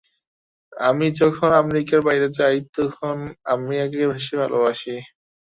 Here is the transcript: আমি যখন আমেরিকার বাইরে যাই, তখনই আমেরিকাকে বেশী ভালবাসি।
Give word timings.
আমি 0.73 1.07
যখন 1.21 1.49
আমেরিকার 1.61 1.99
বাইরে 2.07 2.27
যাই, 2.37 2.57
তখনই 2.75 3.23
আমেরিকাকে 3.53 4.03
বেশী 4.11 4.33
ভালবাসি। 4.41 4.95